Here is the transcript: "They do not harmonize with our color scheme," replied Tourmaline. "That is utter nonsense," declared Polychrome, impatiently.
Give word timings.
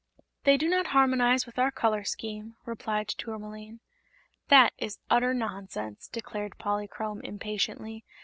"They 0.45 0.57
do 0.57 0.67
not 0.67 0.87
harmonize 0.97 1.45
with 1.45 1.59
our 1.59 1.69
color 1.69 2.03
scheme," 2.05 2.55
replied 2.65 3.07
Tourmaline. 3.09 3.81
"That 4.47 4.73
is 4.79 4.97
utter 5.11 5.31
nonsense," 5.31 6.07
declared 6.07 6.57
Polychrome, 6.57 7.21
impatiently. 7.21 8.03